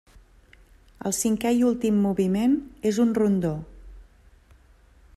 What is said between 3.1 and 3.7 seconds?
rondó.